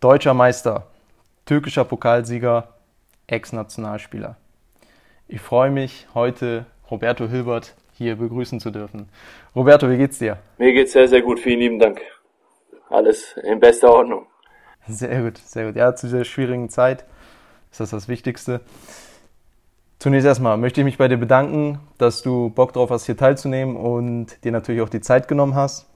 [0.00, 0.86] Deutscher Meister,
[1.44, 2.68] türkischer Pokalsieger,
[3.26, 4.36] Ex-Nationalspieler.
[5.26, 9.08] Ich freue mich, heute Roberto Hilbert hier begrüßen zu dürfen.
[9.56, 10.38] Roberto, wie geht's dir?
[10.56, 11.40] Mir geht's sehr, sehr gut.
[11.40, 12.00] Vielen lieben Dank.
[12.88, 14.26] Alles in bester Ordnung.
[14.88, 15.76] Sehr gut, sehr gut.
[15.76, 17.04] Ja, zu dieser schwierigen Zeit
[17.70, 18.62] ist das das Wichtigste.
[19.98, 23.76] Zunächst erstmal möchte ich mich bei dir bedanken, dass du Bock drauf hast, hier teilzunehmen
[23.76, 25.86] und dir natürlich auch die Zeit genommen hast.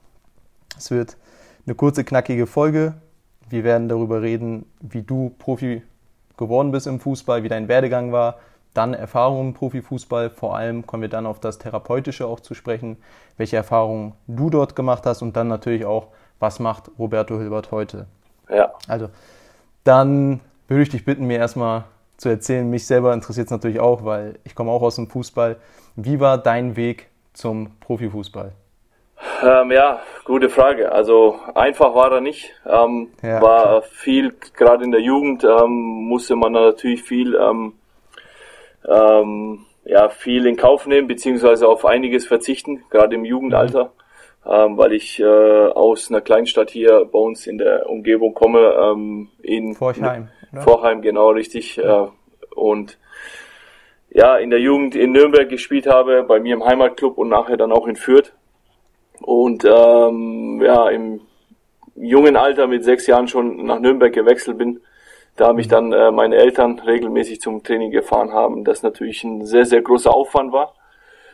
[0.77, 1.17] Es wird
[1.65, 2.95] eine kurze, knackige Folge.
[3.49, 5.81] Wir werden darüber reden, wie du Profi
[6.37, 8.37] geworden bist im Fußball, wie dein Werdegang war,
[8.73, 10.29] dann Erfahrungen im Profifußball.
[10.29, 12.97] Vor allem kommen wir dann auf das Therapeutische auch zu sprechen,
[13.37, 16.07] welche Erfahrungen du dort gemacht hast und dann natürlich auch,
[16.39, 18.07] was macht Roberto Hilbert heute.
[18.49, 18.73] Ja.
[18.87, 19.09] Also,
[19.83, 21.85] dann würde ich dich bitten, mir erstmal
[22.17, 22.69] zu erzählen.
[22.69, 25.57] Mich selber interessiert es natürlich auch, weil ich komme auch aus dem Fußball.
[25.95, 28.53] Wie war dein Weg zum Profifußball?
[29.43, 30.91] Ähm, ja, gute Frage.
[30.91, 32.51] Also einfach war er nicht.
[32.65, 33.81] Ähm, ja, war klar.
[33.83, 35.69] viel, gerade in der Jugend ähm,
[36.07, 37.73] musste man natürlich viel, ähm,
[38.87, 43.91] ähm, ja, viel in Kauf nehmen, beziehungsweise auf einiges verzichten, gerade im Jugendalter,
[44.45, 49.29] ähm, weil ich äh, aus einer Kleinstadt hier bei uns in der Umgebung komme, ähm,
[49.41, 50.29] in Vorheim.
[50.63, 51.77] Vorheim, genau, richtig.
[51.77, 52.07] Äh,
[52.55, 52.97] und
[54.09, 57.71] ja, in der Jugend in Nürnberg gespielt habe, bei mir im Heimatclub und nachher dann
[57.71, 58.33] auch in Fürth
[59.21, 61.21] und ähm, ja, im
[61.95, 64.81] jungen Alter mit sechs Jahren schon nach Nürnberg gewechselt bin,
[65.35, 69.65] da mich dann äh, meine Eltern regelmäßig zum Training gefahren haben, das natürlich ein sehr,
[69.65, 70.75] sehr großer Aufwand war.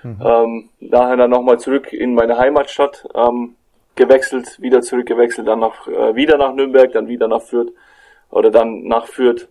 [0.03, 0.17] Mhm.
[0.23, 3.55] Ähm, daher dann nochmal zurück in meine Heimatstadt ähm,
[3.95, 7.71] gewechselt, wieder zurückgewechselt, dann nach, äh, wieder nach Nürnberg, dann wieder nach Fürth
[8.31, 9.47] oder dann nach Fürth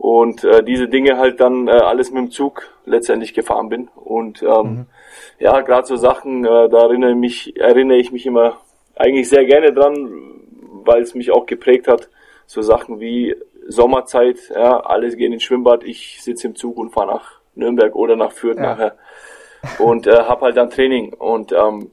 [0.00, 4.42] und äh, diese Dinge halt dann äh, alles mit dem Zug letztendlich gefahren bin und
[4.42, 4.86] ähm, mhm.
[5.38, 8.56] ja gerade so Sachen äh, da erinnere mich erinnere ich mich immer
[8.96, 10.10] eigentlich sehr gerne dran
[10.84, 12.08] weil es mich auch geprägt hat
[12.46, 13.36] so Sachen wie
[13.68, 18.16] Sommerzeit ja alles gehen ins Schwimmbad ich sitze im Zug und fahre nach Nürnberg oder
[18.16, 18.62] nach Fürth ja.
[18.62, 18.96] nachher
[19.78, 21.90] und äh, habe halt dann Training und ähm,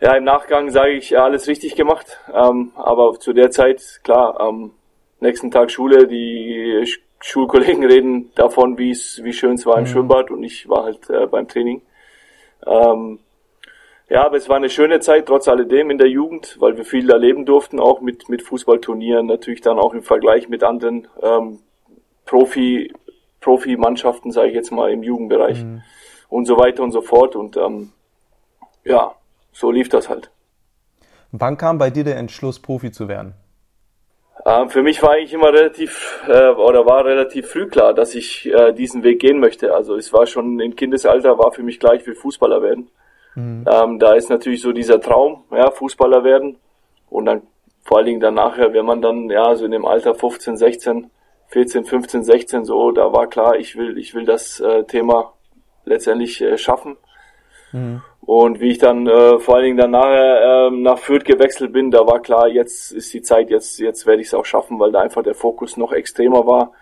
[0.00, 4.38] ja im Nachgang sage ich ja, alles richtig gemacht ähm, aber zu der Zeit klar
[4.40, 4.72] ähm,
[5.22, 6.84] nächsten Tag Schule, die
[7.20, 9.88] Schulkollegen reden davon, wie es, wie schön es war im mhm.
[9.88, 11.82] Schwimmbad und ich war halt äh, beim Training.
[12.66, 13.20] Ähm,
[14.10, 17.08] ja, aber es war eine schöne Zeit trotz alledem in der Jugend, weil wir viel
[17.08, 21.60] erleben durften, auch mit, mit Fußballturnieren, natürlich dann auch im Vergleich mit anderen ähm,
[22.26, 22.92] Profi,
[23.40, 25.82] Profi-Mannschaften, sage ich jetzt mal, im Jugendbereich mhm.
[26.32, 27.36] Und so weiter und so fort.
[27.36, 27.90] Und ähm,
[28.84, 29.12] ja,
[29.52, 30.30] so lief das halt.
[31.30, 33.34] Wann kam bei dir der Entschluss, Profi zu werden?
[34.44, 38.46] Ähm, für mich war eigentlich immer relativ äh, oder war relativ früh klar, dass ich
[38.46, 39.74] äh, diesen Weg gehen möchte.
[39.74, 42.90] Also es war schon im Kindesalter, war für mich klar, ich will Fußballer werden.
[43.34, 43.66] Mhm.
[43.70, 46.56] Ähm, da ist natürlich so dieser Traum, ja, Fußballer werden.
[47.10, 47.42] Und dann
[47.82, 51.10] vor allen Dingen dann nachher, wenn man dann, ja, so in dem Alter 15, 16,
[51.48, 55.34] 14, 15, 16, so, da war klar, ich will, ich will das äh, Thema
[55.84, 56.96] letztendlich äh, schaffen.
[57.72, 58.02] Mhm.
[58.24, 61.90] Und wie ich dann äh, vor allen Dingen dann nachher ähm, nach Fürth gewechselt bin,
[61.90, 64.92] da war klar, jetzt ist die Zeit, jetzt, jetzt werde ich es auch schaffen, weil
[64.92, 66.72] da einfach der Fokus noch extremer war.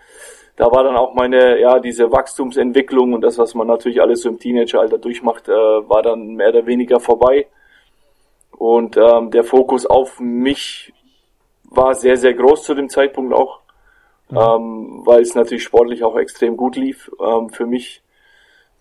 [0.55, 4.29] Da war dann auch meine, ja, diese Wachstumsentwicklung und das, was man natürlich alles so
[4.29, 7.47] im Teenageralter durchmacht, äh, war dann mehr oder weniger vorbei.
[8.51, 10.93] Und ähm, der Fokus auf mich
[11.63, 13.61] war sehr, sehr groß zu dem Zeitpunkt auch,
[14.29, 14.37] mhm.
[14.37, 18.03] ähm, weil es natürlich sportlich auch extrem gut lief ähm, für mich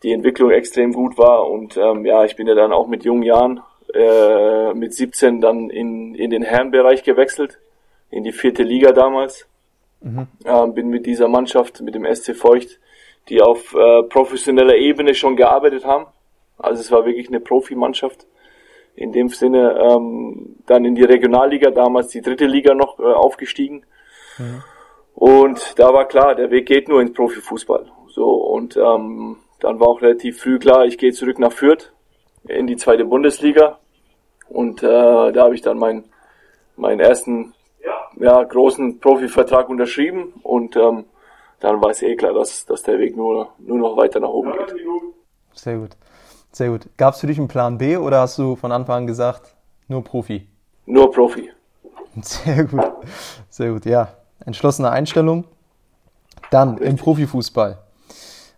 [0.02, 3.22] die Entwicklung extrem gut war und ähm, ja, ich bin ja dann auch mit jungen
[3.22, 3.60] Jahren
[3.94, 7.58] äh, mit 17 dann in, in den Herrenbereich gewechselt,
[8.10, 9.46] in die vierte Liga damals.
[10.00, 10.28] Mhm.
[10.44, 12.78] Ähm, bin mit dieser Mannschaft, mit dem SC Feucht,
[13.28, 16.06] die auf äh, professioneller Ebene schon gearbeitet haben.
[16.56, 18.26] Also es war wirklich eine Profimannschaft.
[18.94, 23.84] In dem Sinne ähm, dann in die Regionalliga, damals die dritte Liga noch äh, aufgestiegen.
[24.38, 24.62] Mhm.
[25.14, 27.86] Und da war klar, der Weg geht nur ins Profifußball.
[28.08, 31.92] So und ähm, dann war auch relativ früh klar, ich gehe zurück nach Fürth
[32.44, 33.78] in die zweite Bundesliga.
[34.48, 36.04] Und äh, da habe ich dann meinen
[36.76, 37.54] meinen ersten
[38.16, 41.04] ja, großen Profivertrag unterschrieben und ähm,
[41.60, 44.52] dann war es eh klar, dass, dass der Weg nur, nur noch weiter nach oben
[44.52, 44.74] geht.
[45.52, 45.90] Sehr gut.
[46.52, 46.88] Sehr gut.
[46.96, 49.54] Gab es für dich einen Plan B oder hast du von Anfang an gesagt,
[49.88, 50.48] nur Profi?
[50.86, 51.50] Nur Profi.
[52.22, 52.92] Sehr gut.
[53.48, 54.08] Sehr gut, ja.
[54.44, 55.44] Entschlossene Einstellung.
[56.50, 56.88] Dann Richtig.
[56.88, 57.78] im Profifußball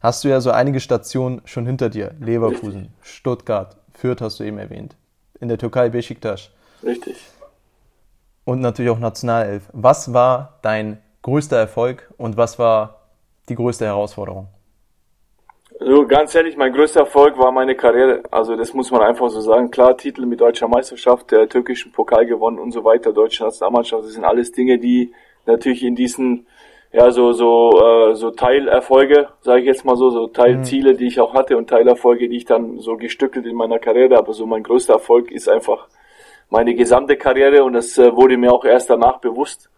[0.02, 2.14] hast du ja so einige Stationen schon hinter dir.
[2.20, 2.90] Leverkusen, Richtig.
[3.02, 4.96] Stuttgart, Fürth hast du eben erwähnt.
[5.40, 6.50] In der Türkei Besiktas.
[6.82, 7.16] Richtig.
[8.44, 9.64] Und natürlich auch Nationalelf.
[9.72, 13.06] Was war dein größter Erfolg und was war
[13.48, 14.48] die größte Herausforderung?
[15.80, 18.22] Also ganz ehrlich, mein größter Erfolg war meine Karriere.
[18.30, 19.70] Also das muss man einfach so sagen.
[19.70, 24.12] Klar, Titel mit deutscher Meisterschaft, der türkischen Pokal gewonnen und so weiter, deutsche Nationalmannschaft, das
[24.12, 25.12] sind alles Dinge, die
[25.46, 26.46] natürlich in diesen
[26.92, 30.96] ja so so äh, so Teilerfolge, sage ich jetzt mal so, so Teilziele, mhm.
[30.98, 34.18] die ich auch hatte und Teilerfolge, die ich dann so gestückelt in meiner Karriere.
[34.18, 35.88] Aber so mein größter Erfolg ist einfach
[36.50, 39.70] meine gesamte Karriere und das äh, wurde mir auch erst danach bewusst,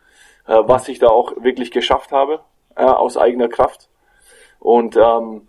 [0.46, 2.40] äh, was ich da auch wirklich geschafft habe
[2.76, 3.88] äh, aus eigener Kraft.
[4.58, 5.48] Und ähm,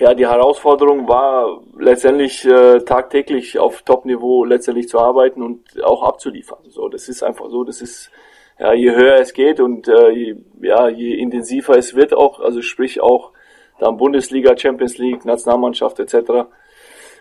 [0.00, 6.58] ja, die Herausforderung war letztendlich äh, tagtäglich auf Top-Niveau letztendlich zu arbeiten und auch abzuliefern.
[6.68, 7.64] So, das ist einfach so.
[7.64, 8.10] Das ist
[8.58, 12.62] ja je höher es geht und äh, je, ja je intensiver es wird auch, also
[12.62, 13.32] sprich auch
[13.78, 16.14] dann Bundesliga, Champions League, Nationalmannschaft etc.
[16.14, 16.44] Äh,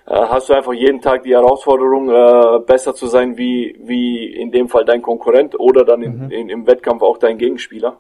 [0.06, 4.68] hast du einfach jeden Tag die Herausforderung, äh, besser zu sein wie wie in dem
[4.68, 6.32] Fall dein Konkurrent oder dann in, mhm.
[6.32, 8.00] in, im Wettkampf auch dein Gegenspieler.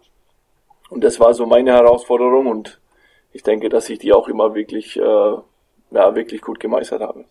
[0.89, 2.80] Und das war so meine Herausforderung und
[3.34, 7.25] ich denke, dass ich die auch immer wirklich, äh, ja, wirklich gut gemeistert habe.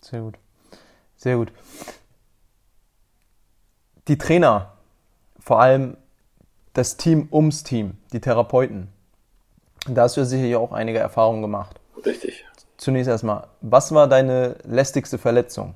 [0.00, 0.34] Sehr gut.
[1.16, 1.52] Sehr gut.
[4.08, 4.72] Die Trainer,
[5.50, 5.96] vor allem
[6.74, 8.86] das Team ums Team, die Therapeuten,
[9.88, 11.80] da hast du ja sicherlich auch einige Erfahrungen gemacht.
[12.06, 12.44] Richtig.
[12.76, 15.74] Zunächst erstmal, was war deine lästigste Verletzung?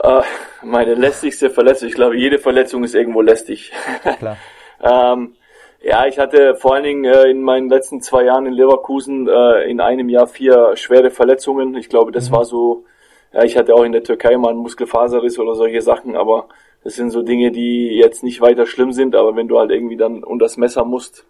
[0.00, 0.22] Äh,
[0.62, 3.72] meine lästigste Verletzung, ich glaube, jede Verletzung ist irgendwo lästig.
[4.20, 4.36] Klar.
[4.80, 5.34] ähm,
[5.82, 9.68] ja, ich hatte vor allen Dingen äh, in meinen letzten zwei Jahren in Leverkusen äh,
[9.68, 11.74] in einem Jahr vier schwere Verletzungen.
[11.74, 12.34] Ich glaube, das mhm.
[12.36, 12.84] war so,
[13.32, 16.46] ja, ich hatte auch in der Türkei mal einen Muskelfaserriss oder solche Sachen, aber
[16.86, 19.96] das sind so Dinge, die jetzt nicht weiter schlimm sind, aber wenn du halt irgendwie
[19.96, 21.26] dann unter das Messer musst,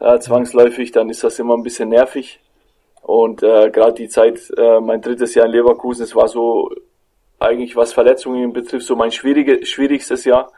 [0.00, 2.40] äh, zwangsläufig, dann ist das immer ein bisschen nervig.
[3.02, 6.70] Und äh, gerade die Zeit, äh, mein drittes Jahr in Leverkusen, es war so
[7.38, 10.50] eigentlich, was Verletzungen betrifft, so mein schwierige, schwierigstes Jahr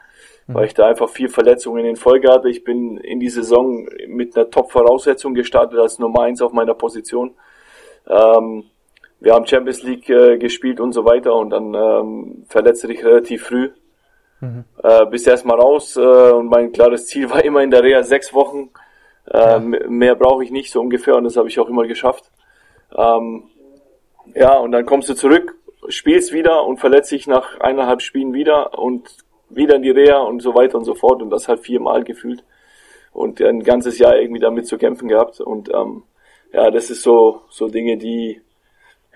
[0.49, 2.49] weil ich da einfach vier Verletzungen in Folge hatte.
[2.49, 7.35] Ich bin in die Saison mit einer Top-Voraussetzung gestartet als Nummer eins auf meiner Position.
[8.09, 8.63] Ähm,
[9.19, 13.45] wir haben Champions League äh, gespielt und so weiter und dann ähm, verletzte ich relativ
[13.45, 13.71] früh.
[14.41, 14.65] Mhm.
[14.83, 18.35] Äh, bis erstmal raus äh, und mein klares Ziel war immer in der Reha sechs
[18.35, 18.71] Wochen.
[19.27, 19.59] Äh, ja.
[19.59, 22.31] Mehr brauche ich nicht so ungefähr und das habe ich auch immer geschafft.
[22.97, 23.45] Ähm,
[24.35, 25.57] ja, und dann kommst du zurück,
[25.89, 29.09] spielst wieder und verletzt dich nach eineinhalb Spielen wieder und
[29.49, 32.45] wieder in die Reha und so weiter und so fort und das halt viermal gefühlt
[33.13, 36.03] und ein ganzes Jahr irgendwie damit zu kämpfen gehabt und ähm,
[36.53, 38.41] ja, das ist so so Dinge, die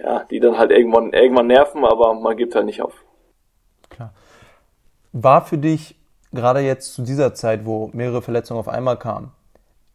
[0.02, 3.04] ja, die dann halt irgendwann irgendwann nerven, aber man gibt halt nicht auf.
[5.12, 5.96] War für dich
[6.32, 9.32] gerade jetzt zu dieser Zeit, wo mehrere Verletzungen auf einmal kamen,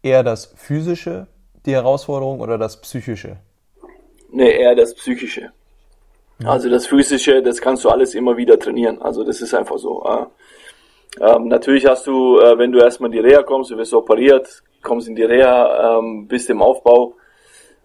[0.03, 1.27] eher das physische
[1.65, 3.37] die Herausforderung oder das psychische?
[4.31, 5.51] Nee, eher das psychische.
[6.43, 9.01] Also das Physische, das kannst du alles immer wieder trainieren.
[9.01, 10.03] Also das ist einfach so.
[11.21, 14.61] Ähm, natürlich hast du, äh, wenn du erstmal in die Reha kommst, du wirst operiert,
[14.83, 17.13] kommst in die Reha, ähm, bist im Aufbau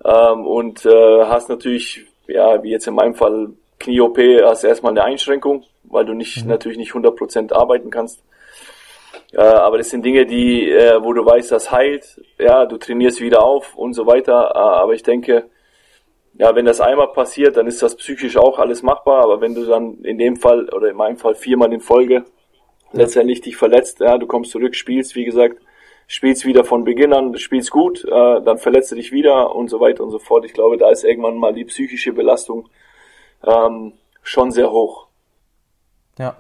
[0.04, 5.04] ähm, und äh, hast natürlich, ja, wie jetzt in meinem Fall Knie-OP, hast erstmal eine
[5.04, 6.50] Einschränkung, weil du nicht mhm.
[6.50, 8.22] natürlich nicht 100% arbeiten kannst.
[9.32, 13.20] Äh, aber das sind Dinge, die, äh, wo du weißt, das heilt, ja, du trainierst
[13.20, 14.52] wieder auf und so weiter.
[14.54, 15.50] Äh, aber ich denke,
[16.34, 19.66] ja, wenn das einmal passiert, dann ist das psychisch auch alles machbar, aber wenn du
[19.66, 22.24] dann in dem Fall oder in meinem Fall viermal in Folge
[22.92, 25.60] letztendlich dich verletzt, ja, du kommst zurück, spielst, wie gesagt,
[26.06, 28.08] spielst wieder von Beginn an, spielst gut, äh,
[28.42, 30.44] dann verletzt du dich wieder und so weiter und so fort.
[30.44, 32.68] Ich glaube, da ist irgendwann mal die psychische Belastung
[33.46, 35.09] ähm, schon sehr hoch.
[36.20, 36.34] Ja,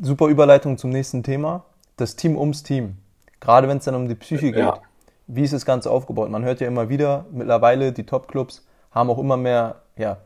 [0.00, 1.64] super Überleitung zum nächsten Thema.
[1.96, 2.98] Das Team ums Team.
[3.40, 4.60] Gerade wenn es dann um die Psyche geht.
[4.60, 4.80] Ja.
[5.26, 6.30] Wie ist das Ganze aufgebaut?
[6.30, 10.18] Man hört ja immer wieder, mittlerweile die Top-Clubs haben auch immer mehr ja,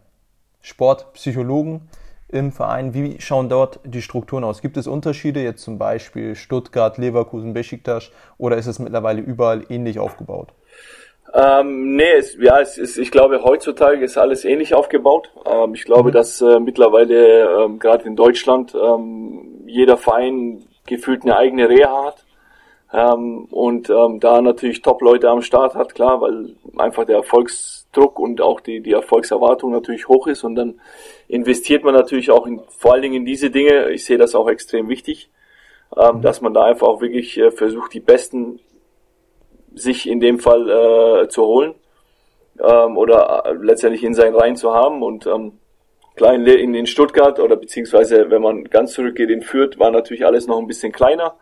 [0.60, 1.88] Sportpsychologen
[2.28, 2.92] im Verein.
[2.92, 4.60] Wie schauen dort die Strukturen aus?
[4.60, 9.98] Gibt es Unterschiede, jetzt zum Beispiel Stuttgart, Leverkusen, Besiktas, oder ist es mittlerweile überall ähnlich
[9.98, 10.52] aufgebaut?
[11.32, 15.30] Ähm, nee, es, ja, es ist, ich glaube, heutzutage ist alles ähnlich aufgebaut.
[15.46, 16.14] Ähm, ich glaube, mhm.
[16.14, 22.24] dass äh, mittlerweile ähm, gerade in Deutschland ähm, jeder Verein gefühlt eine eigene Reha hat.
[22.92, 28.18] Ähm, und ähm, da natürlich Top-Leute am Start hat, klar, weil einfach der Erfolgs Druck
[28.18, 30.80] und auch die, die Erfolgserwartung natürlich hoch ist und dann
[31.28, 33.90] investiert man natürlich auch in, vor allen Dingen in diese Dinge.
[33.90, 35.30] Ich sehe das auch extrem wichtig,
[35.96, 36.22] ähm, mhm.
[36.22, 38.60] dass man da einfach auch wirklich äh, versucht, die Besten
[39.74, 41.74] sich in dem Fall äh, zu holen
[42.60, 45.58] ähm, oder äh, letztendlich in seinen Reihen zu haben und ähm,
[46.16, 50.26] klar in, in, in Stuttgart oder beziehungsweise wenn man ganz zurückgeht in Fürth war natürlich
[50.26, 51.34] alles noch ein bisschen kleiner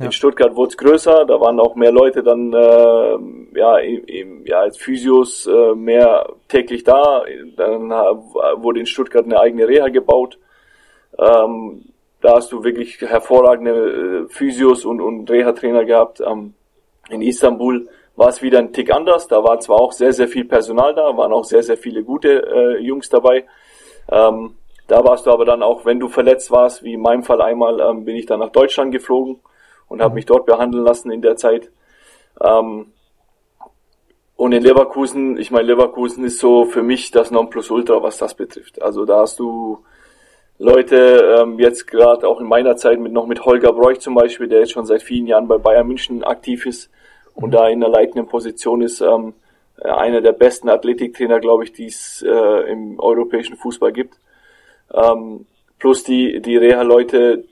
[0.00, 0.06] ja.
[0.06, 4.60] In Stuttgart wurde es größer, da waren auch mehr Leute dann äh, ja, im, ja
[4.60, 7.22] als Physios äh, mehr täglich da.
[7.56, 10.38] Dann wurde in Stuttgart eine eigene Reha gebaut.
[11.18, 11.84] Ähm,
[12.22, 16.22] da hast du wirklich hervorragende äh, Physios und, und Reha-Trainer gehabt.
[16.26, 16.54] Ähm,
[17.10, 19.28] in Istanbul war es wieder ein Tick anders.
[19.28, 22.28] Da war zwar auch sehr, sehr viel Personal da, waren auch sehr, sehr viele gute
[22.28, 23.46] äh, Jungs dabei.
[24.10, 27.40] Ähm, da warst du aber dann auch, wenn du verletzt warst, wie in meinem Fall
[27.40, 29.40] einmal, ähm, bin ich dann nach Deutschland geflogen
[29.88, 30.16] und habe mhm.
[30.16, 31.70] mich dort behandeln lassen in der Zeit.
[32.42, 32.92] Ähm,
[34.36, 38.82] und in Leverkusen, ich meine, Leverkusen ist so für mich das Nonplusultra, was das betrifft.
[38.82, 39.84] Also da hast du
[40.58, 44.48] Leute, ähm, jetzt gerade auch in meiner Zeit mit noch mit Holger Broich zum Beispiel,
[44.48, 46.90] der jetzt schon seit vielen Jahren bei Bayern München aktiv ist
[47.34, 49.34] und da in der leitenden Position ist, ähm,
[49.82, 54.18] einer der besten Athletiktrainer, glaube ich, die es äh, im europäischen Fußball gibt.
[54.92, 55.46] Ähm,
[55.78, 57.44] plus die, die Reha-Leute,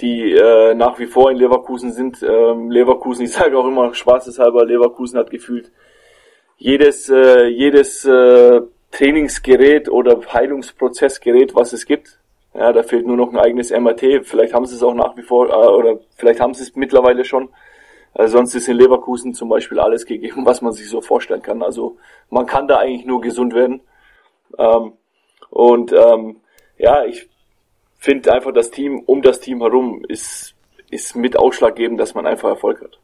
[0.00, 2.22] die äh, nach wie vor in Leverkusen sind.
[2.22, 5.70] Ähm, Leverkusen, ich sage auch immer schwarzeshalber, Leverkusen hat gefühlt
[6.58, 8.60] jedes, äh, jedes äh,
[8.90, 12.18] Trainingsgerät oder Heilungsprozessgerät, was es gibt.
[12.54, 14.26] Ja, da fehlt nur noch ein eigenes MRT.
[14.26, 17.24] Vielleicht haben sie es auch nach wie vor, äh, oder vielleicht haben sie es mittlerweile
[17.24, 17.48] schon.
[18.14, 21.62] Äh, sonst ist in Leverkusen zum Beispiel alles gegeben, was man sich so vorstellen kann.
[21.62, 21.96] Also
[22.28, 23.80] man kann da eigentlich nur gesund werden.
[24.58, 24.92] Ähm,
[25.50, 26.36] und ähm,
[26.78, 27.28] ja, ich
[27.98, 30.54] finde einfach das Team um das Team herum ist,
[30.90, 32.98] ist mit ausschlaggebend, dass man einfach Erfolg hat.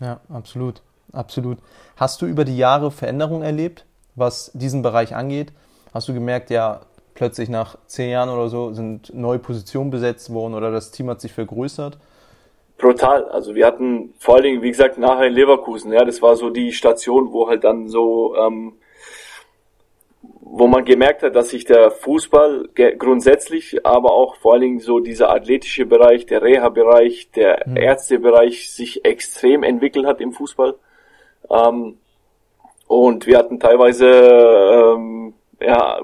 [0.00, 0.82] Ja, absolut.
[1.12, 1.58] Absolut.
[1.96, 3.84] Hast du über die Jahre Veränderungen erlebt,
[4.14, 5.52] was diesen Bereich angeht?
[5.92, 6.82] Hast du gemerkt, ja,
[7.14, 11.20] plötzlich nach zehn Jahren oder so sind neue Positionen besetzt worden oder das Team hat
[11.20, 11.98] sich vergrößert?
[12.80, 13.24] Brutal.
[13.26, 16.50] Also wir hatten vor allen Dingen, wie gesagt, nachher in Leverkusen, ja, das war so
[16.50, 18.78] die Station, wo halt dann so, ähm,
[20.40, 24.98] wo man gemerkt hat, dass sich der Fußball grundsätzlich, aber auch vor allen Dingen so
[24.98, 27.76] dieser athletische Bereich, der Reha-Bereich, der mhm.
[27.76, 30.74] Ärztebereich sich extrem entwickelt hat im Fußball.
[31.50, 31.98] Ähm,
[32.88, 36.00] und wir hatten teilweise ähm, ja,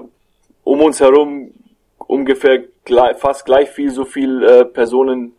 [0.63, 1.51] um uns herum
[1.97, 5.33] ungefähr gleich, fast gleich viel so viel äh, Personen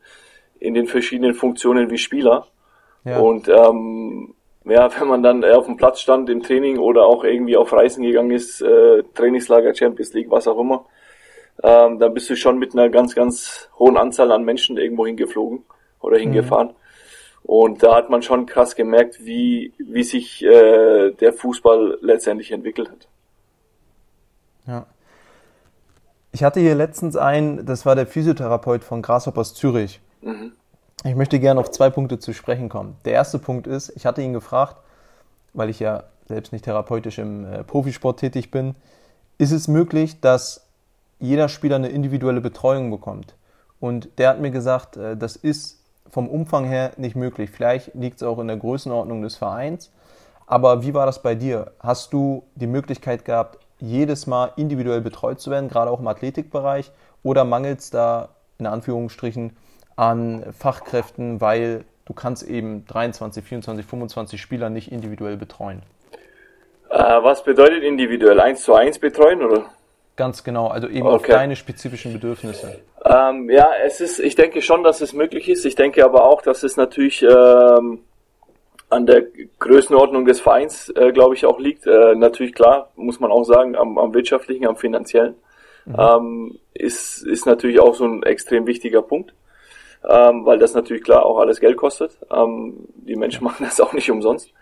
[0.60, 2.46] in den verschiedenen Funktionen wie Spieler.
[3.04, 3.18] Ja.
[3.18, 4.34] Und ähm,
[4.64, 8.02] ja, wenn man dann auf dem Platz stand im Training oder auch irgendwie auf Reisen
[8.02, 10.84] gegangen ist, äh, Trainingslager, Champions League, was auch immer,
[11.62, 15.64] ähm, dann bist du schon mit einer ganz, ganz hohen Anzahl an Menschen irgendwo hingeflogen
[16.00, 16.22] oder mhm.
[16.22, 16.68] hingefahren.
[16.68, 16.74] Mhm.
[17.44, 22.90] Und da hat man schon krass gemerkt, wie, wie sich äh, der Fußball letztendlich entwickelt
[22.90, 23.08] hat.
[24.66, 24.86] Ja.
[26.30, 30.00] Ich hatte hier letztens einen, das war der Physiotherapeut von Grasshoppers Zürich.
[31.04, 32.96] Ich möchte gerne auf zwei Punkte zu sprechen kommen.
[33.04, 34.76] Der erste Punkt ist, ich hatte ihn gefragt,
[35.54, 38.75] weil ich ja selbst nicht therapeutisch im äh, Profisport tätig bin,
[39.38, 40.66] ist es möglich, dass
[41.20, 43.34] jeder Spieler eine individuelle Betreuung bekommt?
[43.80, 45.78] Und der hat mir gesagt, äh, das ist
[46.10, 47.50] vom Umfang her nicht möglich.
[47.50, 49.90] Vielleicht liegt es auch in der Größenordnung des Vereins.
[50.46, 51.72] Aber wie war das bei dir?
[51.80, 56.90] Hast du die Möglichkeit gehabt, jedes Mal individuell betreut zu werden, gerade auch im Athletikbereich?
[57.22, 59.56] Oder mangelt es da in Anführungsstrichen
[59.98, 65.82] an Fachkräften, weil du kannst eben 23, 24, 25 Spieler nicht individuell betreuen?
[66.90, 68.40] Äh, was bedeutet individuell?
[68.40, 69.66] Eins zu eins betreuen oder?
[70.16, 71.14] Ganz genau, also eben okay.
[71.14, 72.80] auf deine spezifischen Bedürfnisse.
[73.04, 75.64] Ähm, ja, es ist, ich denke schon, dass es möglich ist.
[75.64, 78.00] Ich denke aber auch, dass es natürlich ähm,
[78.90, 79.24] an der
[79.58, 81.86] Größenordnung des Vereins, äh, glaube ich, auch liegt.
[81.86, 85.34] Äh, natürlich klar, muss man auch sagen, am, am wirtschaftlichen, am finanziellen.
[85.84, 85.96] Mhm.
[85.98, 89.34] Ähm, ist, ist natürlich auch so ein extrem wichtiger Punkt,
[90.08, 92.18] ähm, weil das natürlich klar auch alles Geld kostet.
[92.30, 94.52] Ähm, die Menschen machen das auch nicht umsonst.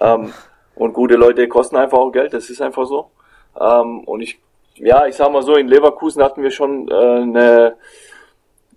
[0.00, 0.32] Ähm,
[0.74, 3.10] und gute Leute kosten einfach auch Geld, das ist einfach so.
[3.58, 4.38] Ähm, und ich
[4.78, 7.76] ja, ich sag mal so, in Leverkusen hatten wir schon äh, eine,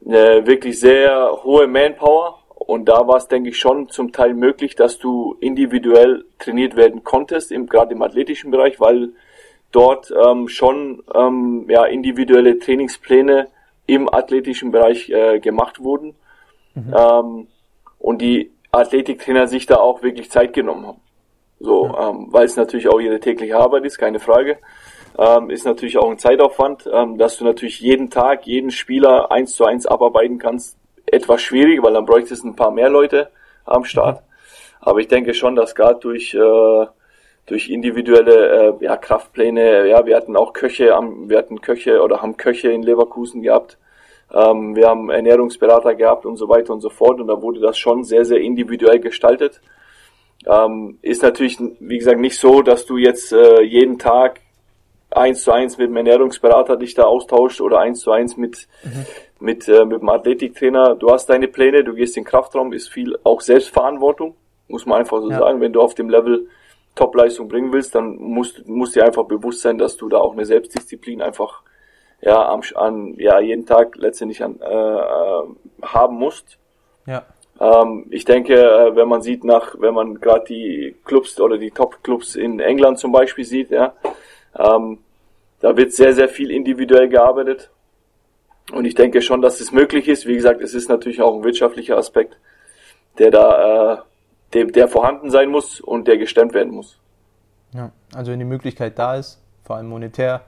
[0.05, 4.75] eine wirklich sehr hohe Manpower und da war es, denke ich, schon zum Teil möglich,
[4.75, 9.09] dass du individuell trainiert werden konntest, im, gerade im athletischen Bereich, weil
[9.71, 13.47] dort ähm, schon ähm, ja, individuelle Trainingspläne
[13.89, 16.15] im athletischen Bereich äh, gemacht wurden
[16.75, 16.95] mhm.
[16.97, 17.47] ähm,
[17.97, 21.01] und die Athletiktrainer sich da auch wirklich Zeit genommen haben.
[21.59, 22.09] So, ja.
[22.09, 24.59] ähm, weil es natürlich auch ihre tägliche Arbeit ist, keine Frage
[25.19, 29.53] ähm, ist natürlich auch ein Zeitaufwand, ähm, dass du natürlich jeden Tag jeden Spieler eins
[29.53, 30.77] zu eins abarbeiten kannst.
[31.05, 33.29] Etwas schwierig, weil dann bräuchtest du ein paar mehr Leute
[33.65, 34.23] am Start.
[34.79, 36.85] Aber ich denke schon, dass gerade durch äh,
[37.49, 40.85] durch individuelle äh, ja, Kraftpläne, ja, wir hatten auch Köche,
[41.25, 43.77] wir hatten Köche oder haben Köche in Leverkusen gehabt,
[44.31, 47.77] ähm, wir haben Ernährungsberater gehabt und so weiter und so fort und da wurde das
[47.79, 49.61] schon sehr, sehr individuell gestaltet.
[50.45, 54.39] Ähm, ist natürlich, wie gesagt, nicht so, dass du jetzt äh, jeden Tag
[55.09, 59.05] eins zu eins mit dem Ernährungsberater dich da austauscht oder eins zu eins mit, mhm.
[59.39, 60.95] mit, äh, mit dem Athletiktrainer.
[60.95, 64.35] Du hast deine Pläne, du gehst in den Kraftraum, ist viel auch Selbstverantwortung,
[64.67, 65.39] muss man einfach so ja.
[65.39, 65.59] sagen.
[65.61, 66.47] Wenn du auf dem Level
[66.95, 70.45] Topleistung bringen willst, dann musst, musst dir einfach bewusst sein, dass du da auch eine
[70.45, 71.61] Selbstdisziplin einfach
[72.21, 75.43] ja, am, an, ja, jeden Tag letztendlich an, äh, äh
[75.81, 76.57] haben musst.
[77.05, 77.25] Ja.
[77.59, 81.71] Ähm, ich denke, äh, wenn man sieht nach, wenn man gerade die Clubs oder die
[81.71, 83.93] Top-Clubs in England zum Beispiel sieht, ja,
[84.57, 84.99] ähm,
[85.59, 87.69] da wird sehr, sehr viel individuell gearbeitet.
[88.71, 90.27] Und ich denke schon, dass es möglich ist.
[90.27, 92.37] Wie gesagt, es ist natürlich auch ein wirtschaftlicher Aspekt,
[93.17, 93.97] der da, äh,
[94.53, 96.99] der, der vorhanden sein muss und der gestemmt werden muss.
[97.73, 100.41] Ja, also wenn die Möglichkeit da ist, vor allem monetär,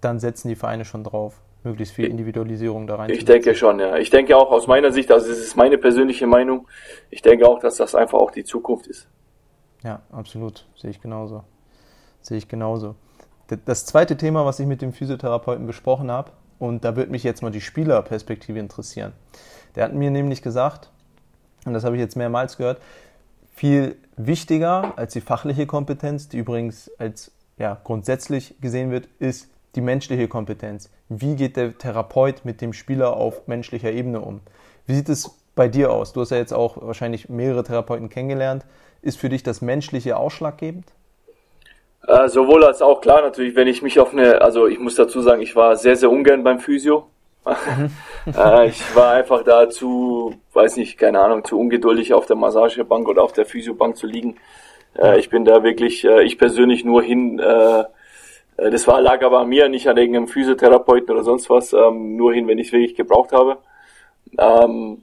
[0.00, 3.10] dann setzen die Vereine schon drauf, möglichst viel Individualisierung da rein.
[3.10, 3.96] Ich denke schon, ja.
[3.96, 6.66] Ich denke auch aus meiner Sicht, also es ist meine persönliche Meinung,
[7.10, 9.08] ich denke auch, dass das einfach auch die Zukunft ist.
[9.82, 10.66] Ja, absolut.
[10.76, 11.44] Sehe ich genauso.
[12.20, 12.96] Sehe ich genauso.
[13.64, 17.42] Das zweite Thema, was ich mit dem Physiotherapeuten besprochen habe, und da würde mich jetzt
[17.42, 19.12] mal die Spielerperspektive interessieren.
[19.74, 20.90] Der hat mir nämlich gesagt,
[21.64, 22.80] und das habe ich jetzt mehrmals gehört,
[23.56, 29.80] viel wichtiger als die fachliche Kompetenz, die übrigens als ja, grundsätzlich gesehen wird, ist die
[29.80, 30.90] menschliche Kompetenz.
[31.08, 34.40] Wie geht der Therapeut mit dem Spieler auf menschlicher Ebene um?
[34.86, 36.12] Wie sieht es bei dir aus?
[36.12, 38.64] Du hast ja jetzt auch wahrscheinlich mehrere Therapeuten kennengelernt.
[39.00, 40.86] Ist für dich das Menschliche ausschlaggebend?
[42.06, 45.22] Äh, sowohl als auch klar natürlich, wenn ich mich auf eine, also ich muss dazu
[45.22, 47.06] sagen, ich war sehr, sehr ungern beim Physio.
[47.46, 47.90] Mhm.
[48.26, 53.08] äh, ich war einfach da zu, weiß nicht, keine Ahnung, zu ungeduldig auf der Massagebank
[53.08, 54.36] oder auf der Physiobank zu liegen.
[54.98, 57.84] Äh, ich bin da wirklich, äh, ich persönlich nur hin, äh,
[58.56, 62.16] äh, das war, lag aber an mir, nicht an irgendeinem Physiotherapeuten oder sonst was, ähm,
[62.16, 63.58] nur hin, wenn ich es wirklich gebraucht habe.
[64.38, 65.02] Ähm,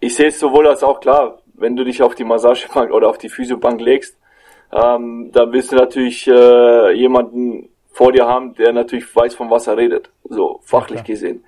[0.00, 3.18] ich sehe es sowohl als auch klar, wenn du dich auf die Massagebank oder auf
[3.18, 4.16] die Physiobank legst,
[4.72, 9.66] ähm, da willst du natürlich äh, jemanden vor dir haben, der natürlich weiß, von was
[9.66, 11.44] er redet, so fachlich ja, gesehen.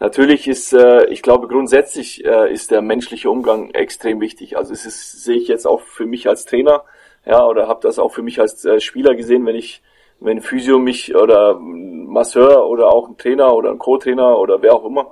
[0.00, 4.56] Natürlich ist, äh, ich glaube, grundsätzlich äh, ist der menschliche Umgang extrem wichtig.
[4.56, 6.84] Also es ist, sehe ich jetzt auch für mich als Trainer,
[7.26, 9.82] ja, oder habe das auch für mich als äh, Spieler gesehen, wenn ich,
[10.20, 14.84] wenn Physio mich oder Masseur oder auch ein Trainer oder ein Co-Trainer oder wer auch
[14.84, 15.10] immer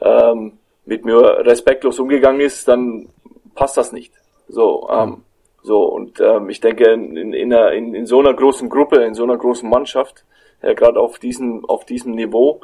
[0.00, 3.08] ähm, mit mir respektlos umgegangen ist, dann
[3.54, 4.12] passt das nicht.
[4.48, 5.22] So, ähm,
[5.62, 9.14] so, und ähm, ich denke, in, in, einer, in, in so einer großen Gruppe, in
[9.14, 10.24] so einer großen Mannschaft,
[10.62, 12.60] ja, gerade auf diesem, auf diesem Niveau,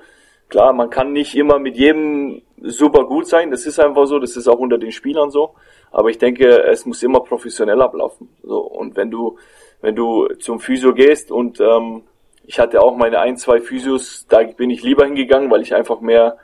[0.49, 4.37] klar, man kann nicht immer mit jedem super gut sein, das ist einfach so, das
[4.37, 5.55] ist auch unter den Spielern so,
[5.91, 8.29] aber ich denke, es muss immer professionell ablaufen.
[8.43, 9.39] So, und wenn du,
[9.81, 12.03] wenn du zum Physio gehst und ähm,
[12.45, 16.01] ich hatte auch meine ein, zwei Physios, da bin ich lieber hingegangen, weil ich einfach
[16.01, 16.39] mehr,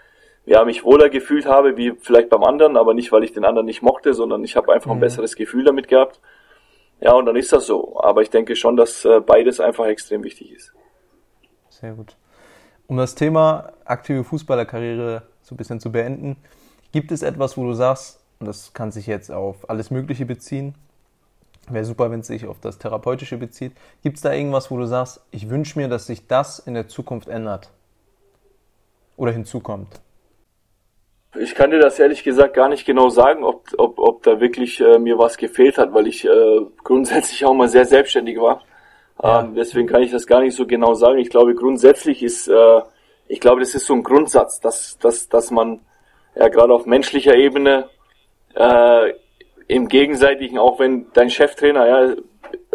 [0.44, 3.66] ja, mich wohler gefühlt habe, wie vielleicht beim anderen, aber nicht, weil ich den anderen
[3.66, 5.00] nicht mochte, sondern ich habe einfach ein mhm.
[5.00, 6.20] besseres Gefühl damit gehabt.
[7.00, 7.98] Ja, und dann ist das so.
[8.00, 10.72] Aber ich denke schon, dass äh, beides einfach extrem wichtig ist.
[11.70, 12.16] Sehr gut.
[12.86, 16.36] Um das Thema aktive Fußballerkarriere so ein bisschen zu beenden,
[16.92, 20.74] gibt es etwas, wo du sagst, und das kann sich jetzt auf alles Mögliche beziehen,
[21.68, 24.86] wäre super, wenn es sich auf das Therapeutische bezieht, gibt es da irgendwas, wo du
[24.86, 27.70] sagst, ich wünsche mir, dass sich das in der Zukunft ändert
[29.16, 30.00] oder hinzukommt?
[31.36, 34.80] Ich kann dir das ehrlich gesagt gar nicht genau sagen, ob, ob, ob da wirklich
[34.80, 38.62] äh, mir was gefehlt hat, weil ich äh, grundsätzlich auch mal sehr selbstständig war.
[39.22, 39.40] Ja.
[39.40, 41.18] Ähm, deswegen kann ich das gar nicht so genau sagen.
[41.18, 42.80] Ich glaube, grundsätzlich ist, äh,
[43.28, 45.80] ich glaube, das ist so ein Grundsatz, dass, dass, dass man
[46.34, 47.88] ja gerade auf menschlicher Ebene
[48.54, 49.12] äh,
[49.68, 52.14] im Gegenseitigen, auch wenn dein Cheftrainer, ja,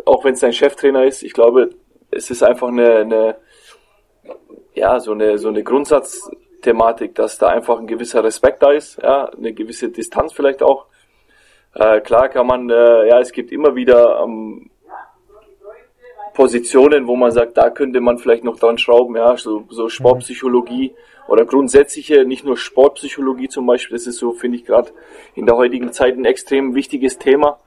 [0.06, 1.69] auch wenn es dein Cheftrainer ist, ich glaube,
[2.12, 3.36] es ist einfach eine, eine
[4.73, 6.30] ja, so eine, so eine Grundsatz,
[6.62, 10.86] Thematik, dass da einfach ein gewisser Respekt da ist, ja, eine gewisse Distanz vielleicht auch.
[11.73, 14.69] Äh, klar kann man, äh, ja, es gibt immer wieder ähm,
[16.39, 20.95] Positionen, wo man sagt, da könnte man vielleicht noch dran schrauben, ja, so, so Sportpsychologie
[21.28, 24.89] oder grundsätzliche, nicht nur Sportpsychologie zum Beispiel, das ist so, finde ich gerade
[25.36, 27.60] in der heutigen Zeit ein extrem wichtiges Thema.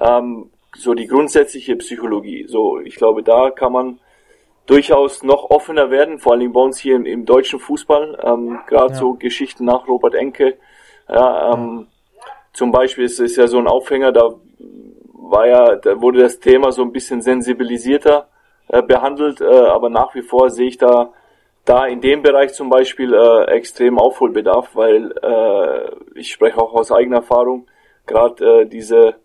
[0.00, 4.00] Ähm, so die grundsätzliche Psychologie, so ich glaube, da kann man
[4.66, 8.18] durchaus noch offener werden, vor allem bei uns hier im, im deutschen Fußball.
[8.24, 8.98] Ähm, Gerade ja.
[8.98, 10.56] so Geschichten nach Robert Enke.
[11.08, 11.86] Ja, ähm,
[12.52, 14.34] Zum Beispiel ist es ja so ein Aufhänger, da
[15.22, 18.28] war ja, da wurde das Thema so ein bisschen sensibilisierter
[18.68, 21.10] äh, behandelt, äh, aber nach wie vor sehe ich da
[21.64, 26.90] da in dem Bereich zum Beispiel äh, extrem Aufholbedarf, weil äh, ich spreche auch aus
[26.90, 27.66] eigener Erfahrung,
[28.06, 29.16] gerade äh, diese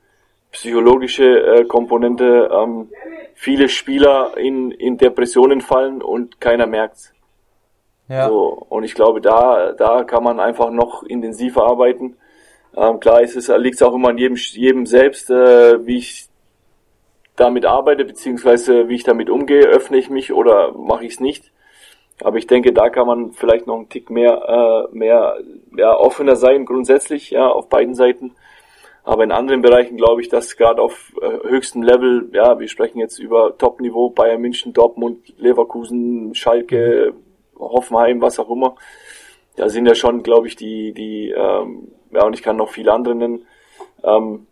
[0.52, 2.50] psychologische äh, Komponente.
[2.52, 2.90] Ähm,
[3.34, 7.14] viele Spieler in, in Depressionen fallen und keiner merkt's.
[8.08, 8.30] Ja.
[8.30, 12.18] So, und ich glaube, da, da kann man einfach noch intensiver arbeiten.
[12.78, 16.28] Ähm, klar ist es, liegt es auch immer an jedem, jedem selbst, äh, wie ich
[17.36, 21.52] damit arbeite, beziehungsweise wie ich damit umgehe, öffne ich mich oder mache ich es nicht.
[22.24, 25.38] Aber ich denke, da kann man vielleicht noch einen Tick mehr, äh, mehr
[25.78, 28.36] ja, offener sein, grundsätzlich, ja, auf beiden Seiten.
[29.04, 33.00] Aber in anderen Bereichen glaube ich, dass gerade auf äh, höchstem Level, ja, wir sprechen
[33.00, 37.14] jetzt über Top-Niveau, Bayern München, Dortmund, Leverkusen, Schalke,
[37.58, 38.76] Hoffenheim, was auch immer.
[39.58, 42.94] Da sind ja schon, glaube ich, die, die, ähm, ja, und ich kann noch viele
[42.94, 43.46] andere nennen.
[44.04, 44.48] Ähm,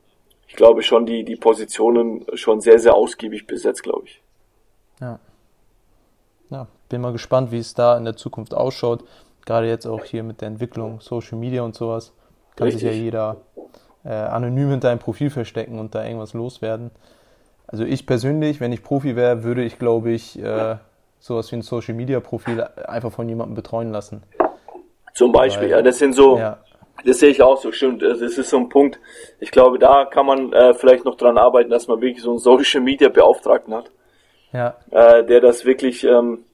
[0.47, 4.21] ich glaube schon, die, die Positionen schon sehr, sehr ausgiebig besetzt, glaube ich.
[5.02, 5.19] Ja.
[6.49, 9.04] Ja, bin mal gespannt, wie es da in der Zukunft ausschaut.
[9.45, 12.13] Gerade jetzt auch hier mit der Entwicklung Social Media und sowas.
[12.56, 12.84] Kann Richtig.
[12.84, 13.38] sich ja jeder
[14.06, 16.91] äh, anonym hinter einem Profil verstecken und da irgendwas loswerden.
[17.65, 20.76] Also ich persönlich, wenn ich Profi wäre, würde ich, glaube ich, äh,
[21.19, 24.21] sowas wie ein Social Media Profil einfach von jemandem betreuen lassen.
[25.15, 26.60] Zum Beispiel, Weil, ja, das sind so, ja.
[27.06, 28.01] Das sehe ich auch so, stimmt.
[28.01, 28.99] Das ist so ein Punkt.
[29.39, 32.39] Ich glaube, da kann man äh, vielleicht noch dran arbeiten, dass man wirklich so einen
[32.39, 33.91] Social Media Beauftragten hat.
[34.53, 34.75] Ja.
[34.91, 36.45] Äh, der das wirklich, ähm,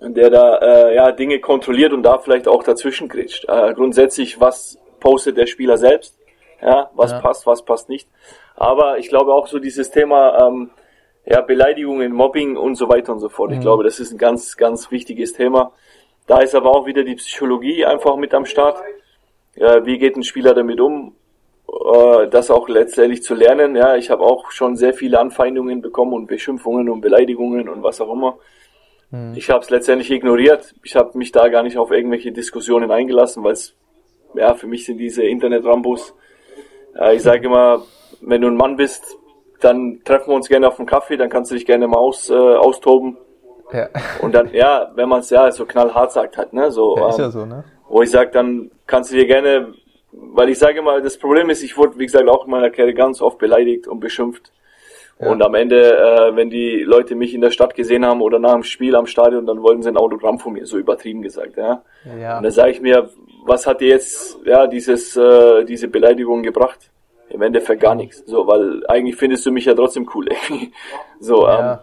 [0.00, 3.46] der da äh, ja Dinge kontrolliert und da vielleicht auch dazwischen grätscht.
[3.48, 6.18] Äh, grundsätzlich, was postet der Spieler selbst?
[6.60, 7.20] Ja, was ja.
[7.20, 8.08] passt, was passt nicht.
[8.56, 10.70] Aber ich glaube auch so dieses Thema ähm,
[11.26, 13.50] ja, Beleidigungen, Mobbing und so weiter und so fort.
[13.50, 13.56] Mhm.
[13.56, 15.72] Ich glaube, das ist ein ganz, ganz wichtiges Thema.
[16.26, 18.78] Da ist aber auch wieder die Psychologie einfach mit am Start.
[19.56, 21.14] Äh, wie geht ein Spieler damit um?
[21.68, 23.76] Äh, das auch letztendlich zu lernen.
[23.76, 28.00] Ja, ich habe auch schon sehr viele Anfeindungen bekommen und Beschimpfungen und Beleidigungen und was
[28.00, 28.38] auch immer.
[29.10, 29.34] Mhm.
[29.36, 30.74] Ich habe es letztendlich ignoriert.
[30.82, 33.74] Ich habe mich da gar nicht auf irgendwelche Diskussionen eingelassen, weil es
[34.34, 36.14] ja für mich sind diese Internet-Rambos.
[36.98, 37.82] Äh, ich sage immer,
[38.20, 39.16] wenn du ein Mann bist,
[39.60, 42.28] dann treffen wir uns gerne auf einen Kaffee, dann kannst du dich gerne mal aus,
[42.28, 43.16] äh, austoben.
[43.72, 43.88] Ja.
[44.20, 46.70] Und dann, ja, wenn man es ja so knallhart sagt halt, ne?
[46.70, 47.64] So, ja, ist ja ähm, so, ne?
[47.94, 49.72] Wo ich sage, dann kannst du dir gerne,
[50.10, 52.92] weil ich sage immer, das Problem ist, ich wurde, wie gesagt, auch in meiner Karriere
[52.92, 54.50] ganz oft beleidigt und beschimpft.
[55.20, 55.30] Ja.
[55.30, 58.54] Und am Ende, äh, wenn die Leute mich in der Stadt gesehen haben oder nach
[58.54, 61.84] dem Spiel am Stadion, dann wollten sie ein Autogramm von mir, so übertrieben gesagt, ja.
[62.20, 62.38] ja.
[62.38, 63.10] Und dann sage ich mir,
[63.44, 66.90] was hat dir jetzt ja dieses äh, diese Beleidigung gebracht?
[67.28, 68.24] Im Endeffekt gar nichts.
[68.26, 70.26] So, weil eigentlich findest du mich ja trotzdem cool.
[71.20, 71.74] so, ja.
[71.74, 71.78] ähm,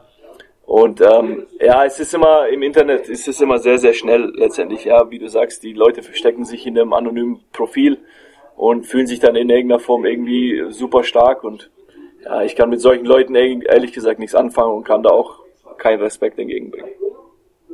[0.65, 4.86] und ähm, ja, es ist immer im Internet, es ist immer sehr, sehr schnell letztendlich.
[4.86, 8.00] Ja, wie du sagst, die Leute verstecken sich in einem anonymen Profil
[8.56, 11.43] und fühlen sich dann in irgendeiner Form irgendwie super stark.
[11.43, 11.71] Und
[12.24, 15.39] ja, ich kann mit solchen Leuten ehrlich gesagt nichts anfangen und kann da auch
[15.78, 16.91] keinen Respekt entgegenbringen.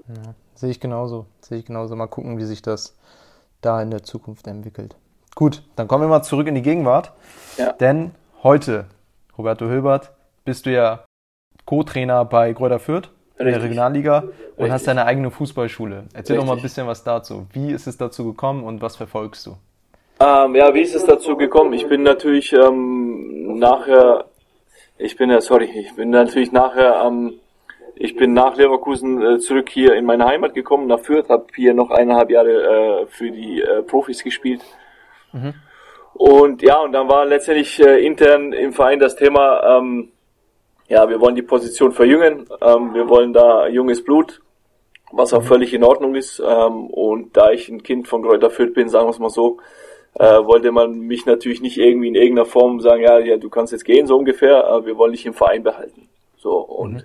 [0.08, 1.26] Ja, sehe ich genauso.
[1.42, 1.96] Sehe ich genauso.
[1.96, 2.98] Mal gucken, wie sich das
[3.62, 4.96] da in der Zukunft entwickelt.
[5.36, 7.12] Gut, dann kommen wir mal zurück in die Gegenwart.
[7.58, 7.74] Ja.
[7.74, 8.86] Denn heute,
[9.38, 10.14] Roberto Hilbert,
[10.46, 11.04] bist du ja
[11.68, 14.72] Co-Trainer bei Gräuter Fürth in der Regionalliga und Richtig.
[14.72, 16.06] hast deine eigene Fußballschule.
[16.14, 16.38] Erzähl Richtig.
[16.38, 17.46] doch mal ein bisschen was dazu.
[17.54, 19.58] Wie ist es dazu gekommen und was verfolgst du?
[20.20, 21.74] Ähm, ja, wie ist es dazu gekommen?
[21.74, 24.26] Ich bin natürlich ähm, nachher,
[24.98, 27.34] ich bin ja, sorry, ich bin natürlich nachher, ähm,
[27.96, 31.74] ich bin nach Leverkusen äh, zurück hier in meine Heimat gekommen, nach Fürth, habe hier
[31.74, 34.62] noch eineinhalb Jahre äh, für die äh, Profis gespielt.
[35.34, 35.54] Mhm.
[36.14, 40.10] Und ja, und dann war letztendlich äh, intern im Verein das Thema, ähm,
[40.88, 44.42] ja, wir wollen die Position verjüngen, ähm, wir wollen da junges Blut,
[45.12, 45.48] was auch mhm.
[45.48, 46.40] völlig in Ordnung ist.
[46.40, 49.58] Ähm, und da ich ein Kind von Kräuter Fürth bin, sagen wir es mal so,
[50.16, 53.74] äh, wollte man mich natürlich nicht irgendwie in irgendeiner Form sagen, ja, ja, du kannst
[53.74, 56.10] jetzt gehen, so ungefähr, äh, wir wollen dich im Verein behalten.
[56.38, 57.04] So, und mhm.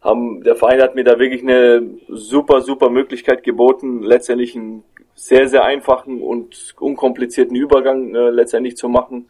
[0.00, 5.48] haben, der Verein hat mir da wirklich eine super, super Möglichkeit geboten, letztendlich ein sehr,
[5.48, 9.28] sehr einfachen und unkomplizierten Übergang äh, letztendlich zu machen.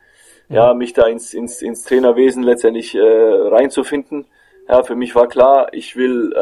[0.52, 4.26] Ja, mich da ins, ins, ins Trainerwesen letztendlich äh, reinzufinden.
[4.68, 6.38] Ja, für mich war klar, ich will äh,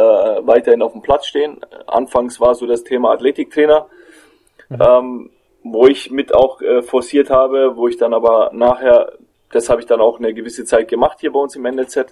[0.46, 1.60] weiterhin auf dem Platz stehen.
[1.86, 3.86] Anfangs war so das Thema Athletiktrainer,
[4.68, 4.78] mhm.
[4.80, 5.30] ähm,
[5.62, 9.12] wo ich mit auch äh, forciert habe, wo ich dann aber nachher,
[9.52, 12.06] das habe ich dann auch eine gewisse Zeit gemacht hier bei uns im NLZ, äh,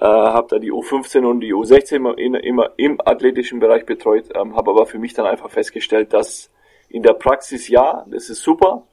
[0.00, 4.72] habe da die U15 und die U16 immer, immer im athletischen Bereich betreut, ähm, habe
[4.72, 6.50] aber für mich dann einfach festgestellt, dass
[6.88, 8.86] in der Praxis ja, das ist super.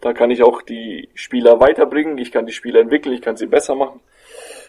[0.00, 3.46] Da kann ich auch die Spieler weiterbringen, ich kann die Spieler entwickeln, ich kann sie
[3.46, 4.00] besser machen.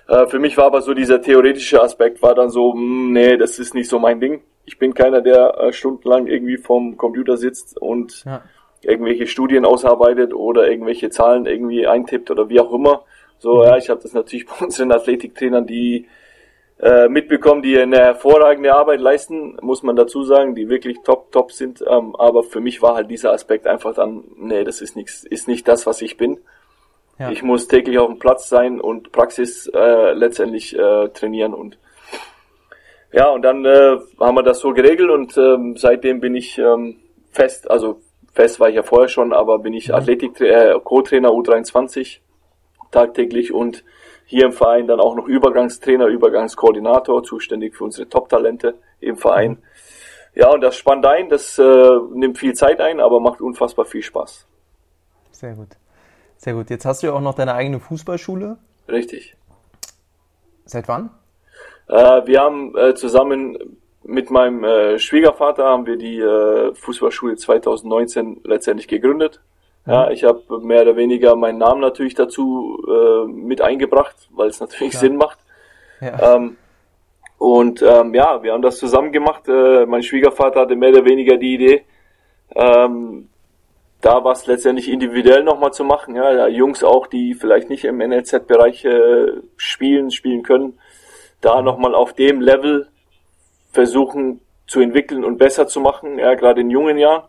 [0.08, 3.38] Äh, für mich war aber so dieser theoretische Aspekt, war dann so, mh, hm, nee,
[3.38, 4.42] das ist nicht so mein Ding.
[4.66, 8.42] Ich bin keiner, der äh, stundenlang irgendwie vorm Computer sitzt und ja.
[8.82, 13.04] irgendwelche Studien ausarbeitet oder irgendwelche Zahlen irgendwie eintippt oder wie auch immer.
[13.40, 13.64] So, mhm.
[13.64, 16.08] ja, ich habe das natürlich bei unseren Athletiktrainern, die
[16.80, 21.52] äh, mitbekommen, die eine hervorragende Arbeit leisten, muss man dazu sagen, die wirklich top, top
[21.52, 21.84] sind.
[21.88, 25.48] Ähm, aber für mich war halt dieser Aspekt einfach dann, nee, das ist nichts, ist
[25.48, 26.40] nicht das, was ich bin.
[27.20, 27.32] Ja.
[27.32, 31.80] Ich muss täglich auf dem Platz sein und Praxis äh, letztendlich äh, trainieren und
[33.12, 36.98] ja, und dann äh, haben wir das so geregelt und ähm, seitdem bin ich ähm,
[37.32, 38.02] fest, also
[38.34, 39.96] fest war ich ja vorher schon, aber bin ich mhm.
[39.96, 42.20] Athletik äh, Co-Trainer U23
[42.92, 43.84] tagtäglich und
[44.28, 49.58] hier im Verein dann auch noch Übergangstrainer, Übergangskoordinator, zuständig für unsere Top-Talente im Verein.
[50.36, 54.04] Ja, und das spannt ein, das äh, nimmt viel Zeit ein, aber macht unfassbar viel
[54.04, 54.46] Spaß.
[55.32, 55.70] Sehr gut.
[56.36, 56.70] Sehr gut.
[56.70, 58.58] Jetzt hast du ja auch noch deine eigene Fußballschule.
[58.88, 59.36] Richtig.
[60.66, 61.10] Seit wann?
[61.88, 63.58] Äh, wir haben äh, zusammen
[64.04, 69.42] mit meinem äh, Schwiegervater haben wir die äh, Fußballschule 2019 letztendlich gegründet.
[69.88, 74.60] Ja, ich habe mehr oder weniger meinen Namen natürlich dazu äh, mit eingebracht, weil es
[74.60, 75.02] natürlich Klar.
[75.02, 75.40] Sinn macht.
[76.02, 76.36] Ja.
[76.36, 76.58] Ähm,
[77.38, 79.48] und ähm, ja, wir haben das zusammen gemacht.
[79.48, 81.86] Äh, mein Schwiegervater hatte mehr oder weniger die Idee,
[82.54, 83.30] ähm,
[84.02, 86.16] da was letztendlich individuell nochmal zu machen.
[86.16, 90.80] Ja, Jungs auch, die vielleicht nicht im NLZ-Bereich äh, spielen, spielen können,
[91.40, 92.90] da nochmal auf dem Level
[93.72, 97.24] versuchen zu entwickeln und besser zu machen, ja, gerade in jungen Jahren.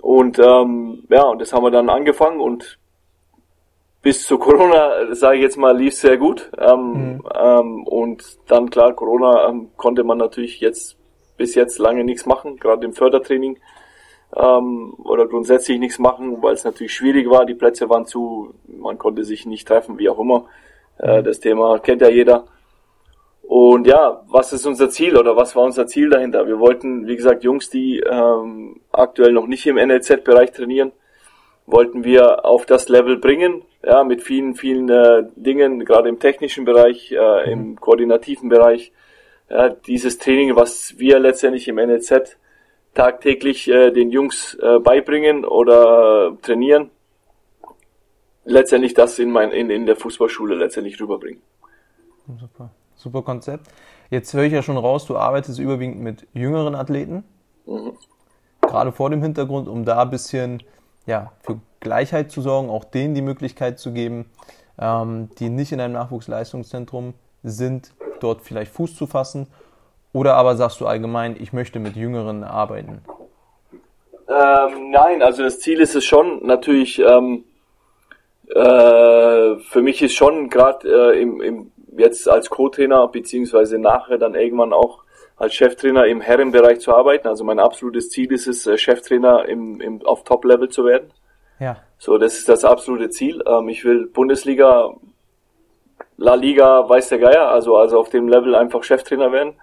[0.00, 2.78] Und ähm, ja, und das haben wir dann angefangen und
[4.02, 6.50] bis zu Corona, sage ich jetzt mal, lief sehr gut.
[6.58, 7.22] Ähm, mhm.
[7.34, 10.96] ähm, und dann klar, Corona ähm, konnte man natürlich jetzt
[11.36, 13.58] bis jetzt lange nichts machen, gerade im Fördertraining
[14.36, 17.46] ähm, oder grundsätzlich nichts machen, weil es natürlich schwierig war.
[17.46, 20.46] Die Plätze waren zu, man konnte sich nicht treffen, wie auch immer.
[20.98, 21.24] Äh, mhm.
[21.24, 22.44] das Thema kennt ja jeder.
[23.46, 26.48] Und ja, was ist unser Ziel oder was war unser Ziel dahinter?
[26.48, 30.90] Wir wollten, wie gesagt, Jungs, die ähm, aktuell noch nicht im NLZ-Bereich trainieren,
[31.64, 36.64] wollten wir auf das Level bringen, ja, mit vielen, vielen äh, Dingen, gerade im technischen
[36.64, 37.76] Bereich, äh, im mhm.
[37.76, 38.92] koordinativen Bereich.
[39.48, 42.36] Ja, dieses Training, was wir letztendlich im NLZ
[42.94, 46.90] tagtäglich äh, den Jungs äh, beibringen oder trainieren,
[48.44, 51.42] letztendlich das in, mein, in, in der Fußballschule letztendlich rüberbringen.
[52.40, 52.70] Super.
[52.96, 53.68] Super Konzept.
[54.10, 57.24] Jetzt höre ich ja schon raus, du arbeitest überwiegend mit jüngeren Athleten.
[57.66, 57.92] Mhm.
[58.62, 60.62] Gerade vor dem Hintergrund, um da ein bisschen
[61.06, 64.26] ja, für Gleichheit zu sorgen, auch denen die Möglichkeit zu geben,
[64.78, 69.46] ähm, die nicht in einem Nachwuchsleistungszentrum sind, dort vielleicht Fuß zu fassen.
[70.12, 73.02] Oder aber sagst du allgemein, ich möchte mit Jüngeren arbeiten?
[74.28, 77.44] Ähm, nein, also das Ziel ist es schon, natürlich, ähm,
[78.48, 84.34] äh, für mich ist schon gerade äh, im, im jetzt als Co-Trainer beziehungsweise nachher dann
[84.34, 85.04] irgendwann auch
[85.36, 87.28] als Cheftrainer im Herrenbereich zu arbeiten.
[87.28, 91.12] Also mein absolutes Ziel ist es, äh, Cheftrainer im, im, auf Top-Level zu werden.
[91.60, 91.76] Ja.
[91.98, 93.42] So, das ist das absolute Ziel.
[93.46, 94.94] Ähm, ich will Bundesliga,
[96.16, 99.54] La Liga, weiß der Geier, also, also auf dem Level einfach Cheftrainer werden.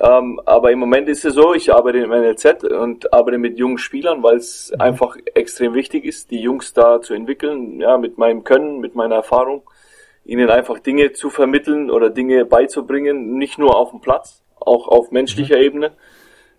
[0.00, 3.78] Ähm, aber im Moment ist es so, ich arbeite im NLZ und arbeite mit jungen
[3.78, 4.80] Spielern, weil es mhm.
[4.80, 9.16] einfach extrem wichtig ist, die Jungs da zu entwickeln, ja, mit meinem Können, mit meiner
[9.16, 9.62] Erfahrung
[10.28, 15.10] ihnen einfach Dinge zu vermitteln oder Dinge beizubringen, nicht nur auf dem Platz, auch auf
[15.10, 15.62] menschlicher mhm.
[15.62, 15.92] Ebene.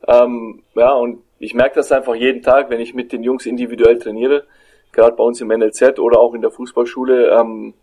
[0.08, 4.00] Ähm, ja, und ich merke das einfach jeden Tag, wenn ich mit den Jungs individuell
[4.00, 4.46] trainiere,
[4.92, 7.30] gerade bei uns im NLZ oder auch in der Fußballschule.
[7.30, 7.76] Ähm,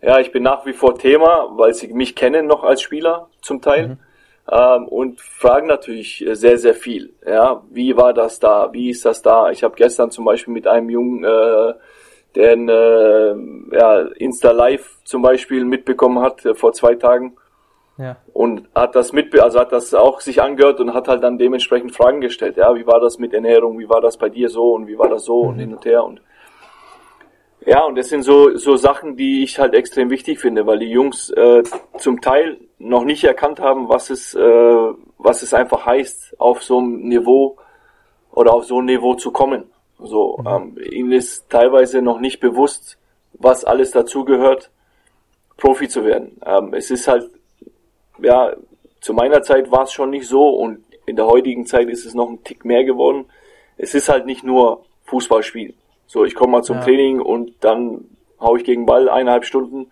[0.00, 3.60] ja, ich bin nach wie vor Thema, weil sie mich kennen noch als Spieler zum
[3.60, 3.88] Teil.
[3.88, 3.98] Mhm.
[4.50, 7.12] Ähm, und fragen natürlich sehr, sehr viel.
[7.26, 8.72] Ja, wie war das da?
[8.72, 9.50] Wie ist das da?
[9.50, 11.74] Ich habe gestern zum Beispiel mit einem Jungen äh,
[12.34, 17.36] der in, äh, ja, Insta Live zum Beispiel mitbekommen hat äh, vor zwei Tagen.
[17.98, 18.16] Ja.
[18.32, 21.94] Und hat das mit, also hat das auch sich angehört und hat halt dann dementsprechend
[21.94, 22.56] Fragen gestellt.
[22.56, 23.78] Ja, wie war das mit Ernährung?
[23.78, 24.72] Wie war das bei dir so?
[24.72, 25.42] Und wie war das so?
[25.42, 25.48] Mhm.
[25.48, 26.20] Und hin und her und,
[27.66, 30.90] ja, und das sind so, so Sachen, die ich halt extrem wichtig finde, weil die
[30.90, 31.62] Jungs äh,
[31.98, 36.78] zum Teil noch nicht erkannt haben, was es, äh, was es einfach heißt, auf so
[36.78, 37.58] einem Niveau
[38.32, 39.64] oder auf so ein Niveau zu kommen.
[40.02, 40.46] So, mhm.
[40.46, 42.98] ähm, ihnen ist teilweise noch nicht bewusst,
[43.34, 44.70] was alles dazugehört,
[45.56, 46.40] Profi zu werden.
[46.44, 47.30] Ähm, es ist halt,
[48.18, 48.54] ja,
[49.00, 52.14] zu meiner Zeit war es schon nicht so und in der heutigen Zeit ist es
[52.14, 53.26] noch ein Tick mehr geworden.
[53.76, 55.74] Es ist halt nicht nur Fußballspiel.
[56.06, 56.84] So, ich komme mal zum ja.
[56.84, 58.04] Training und dann
[58.40, 59.90] hau ich gegen Ball eineinhalb Stunden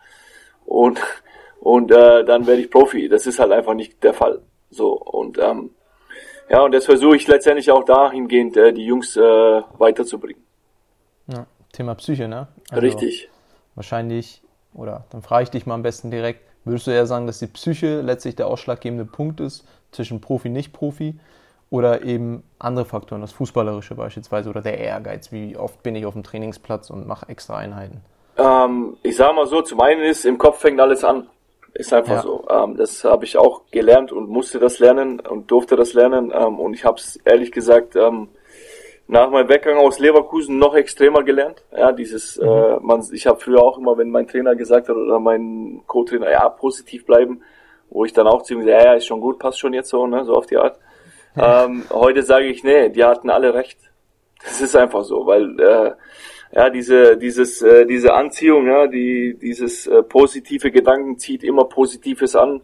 [0.66, 1.00] und
[1.60, 3.08] und äh, dann werde ich Profi.
[3.08, 4.40] Das ist halt einfach nicht der Fall.
[4.70, 5.70] So und ähm,
[6.48, 9.20] ja, und das versuche ich letztendlich auch dahingehend, äh, die Jungs äh,
[9.78, 10.42] weiterzubringen.
[11.26, 12.48] Ja, Thema Psyche, ne?
[12.70, 13.28] Also Richtig.
[13.74, 14.42] Wahrscheinlich,
[14.74, 17.46] oder dann frage ich dich mal am besten direkt, würdest du eher sagen, dass die
[17.46, 21.18] Psyche letztlich der ausschlaggebende Punkt ist zwischen Profi, Nicht-Profi
[21.70, 26.14] oder eben andere Faktoren, das Fußballerische beispielsweise oder der Ehrgeiz, wie oft bin ich auf
[26.14, 28.00] dem Trainingsplatz und mache extra Einheiten?
[28.38, 31.26] Ähm, ich sage mal so, zum einen ist, im Kopf fängt alles an.
[31.74, 32.22] Ist einfach ja.
[32.22, 32.44] so.
[32.50, 36.32] Ähm, das habe ich auch gelernt und musste das lernen und durfte das lernen.
[36.34, 38.28] Ähm, und ich habe es ehrlich gesagt ähm,
[39.06, 41.62] nach meinem Weggang aus Leverkusen noch extremer gelernt.
[41.76, 42.48] Ja, dieses, mhm.
[42.48, 46.30] äh, man, ich habe früher auch immer, wenn mein Trainer gesagt hat oder mein Co-Trainer,
[46.30, 47.42] ja, positiv bleiben,
[47.90, 50.24] wo ich dann auch gesagt, ja, ja, ist schon gut, passt schon jetzt so, ne,
[50.24, 50.78] so auf die Art.
[51.36, 53.78] Ähm, heute sage ich, nee, die hatten alle recht.
[54.44, 55.92] Das ist einfach so, weil äh,
[56.52, 62.34] ja, diese, dieses, äh, diese Anziehung, ja, die, dieses äh, positive Gedanken zieht immer Positives
[62.34, 62.62] an,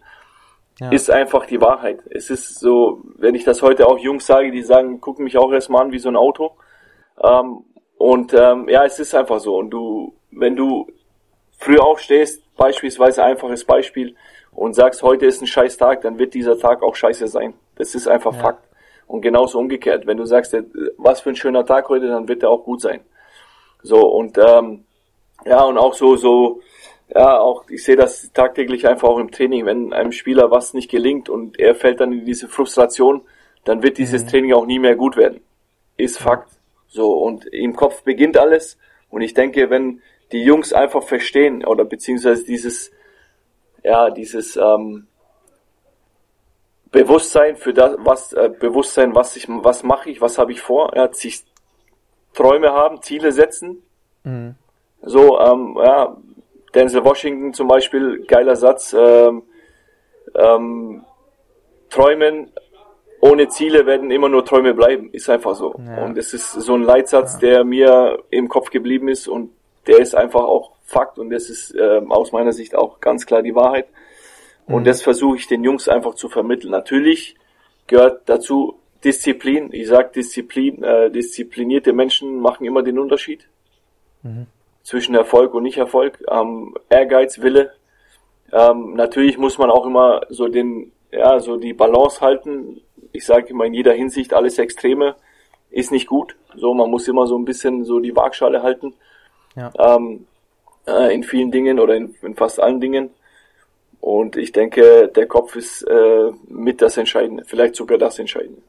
[0.80, 0.90] ja.
[0.90, 2.00] ist einfach die Wahrheit.
[2.10, 5.52] Es ist so, wenn ich das heute auch Jungs sage, die sagen, gucken mich auch
[5.52, 6.52] erstmal an wie so ein Auto.
[7.22, 7.64] Ähm,
[7.98, 9.56] und ähm, ja, es ist einfach so.
[9.56, 10.86] Und du, wenn du
[11.58, 14.16] früh aufstehst, beispielsweise einfaches Beispiel,
[14.54, 17.54] und sagst, heute ist ein scheiß Tag, dann wird dieser Tag auch scheiße sein.
[17.76, 18.40] Das ist einfach ja.
[18.40, 18.68] Fakt.
[19.06, 20.06] Und genauso umgekehrt.
[20.06, 20.56] Wenn du sagst,
[20.96, 23.00] was für ein schöner Tag heute, dann wird er auch gut sein.
[23.84, 24.84] So, und ähm,
[25.44, 26.62] ja, und auch so, so,
[27.14, 30.90] ja, auch, ich sehe das tagtäglich einfach auch im Training, wenn einem Spieler was nicht
[30.90, 33.20] gelingt und er fällt dann in diese Frustration,
[33.64, 34.28] dann wird dieses mhm.
[34.28, 35.42] Training auch nie mehr gut werden.
[35.98, 36.50] Ist Fakt.
[36.88, 38.78] So, und im Kopf beginnt alles.
[39.10, 40.00] Und ich denke, wenn
[40.32, 42.90] die Jungs einfach verstehen oder beziehungsweise dieses,
[43.82, 45.08] ja, dieses ähm,
[46.90, 50.96] Bewusstsein für das, was äh, Bewusstsein, was ich, was mache ich, was habe ich vor,
[50.96, 51.44] ja, sich
[52.34, 53.82] Träume haben, Ziele setzen.
[54.24, 54.56] Mhm.
[55.02, 56.16] So, ähm, ja,
[56.74, 58.94] Denzel Washington zum Beispiel, geiler Satz.
[58.98, 59.42] Ähm,
[60.34, 61.04] ähm,
[61.88, 62.50] Träumen
[63.20, 65.74] ohne Ziele werden immer nur Träume bleiben, ist einfach so.
[65.78, 66.04] Ja.
[66.04, 67.38] Und es ist so ein Leitsatz, ja.
[67.40, 69.50] der mir im Kopf geblieben ist und
[69.86, 73.42] der ist einfach auch Fakt und das ist äh, aus meiner Sicht auch ganz klar
[73.42, 73.86] die Wahrheit.
[74.66, 74.84] Und mhm.
[74.84, 76.70] das versuche ich den Jungs einfach zu vermitteln.
[76.70, 77.36] Natürlich
[77.86, 79.70] gehört dazu Disziplin.
[79.72, 83.46] Ich sage Disziplin, äh, disziplinierte Menschen machen immer den Unterschied
[84.22, 84.46] mhm.
[84.82, 86.24] zwischen Erfolg und Nicht-Erfolg.
[86.30, 87.72] Ähm, Ehrgeiz, Wille.
[88.52, 92.80] Ähm, natürlich muss man auch immer so den, ja, so die Balance halten.
[93.12, 95.16] Ich sage immer in jeder Hinsicht alles Extreme
[95.74, 96.36] ist nicht gut.
[96.54, 98.94] So, man muss immer so ein bisschen so die Waagschale halten.
[99.56, 99.72] Ja.
[99.78, 100.26] Ähm,
[100.86, 103.10] äh, in vielen Dingen oder in, in, fast allen Dingen.
[104.00, 108.62] Und ich denke, der Kopf ist äh, mit das Entscheidende, vielleicht sogar das Entscheidende.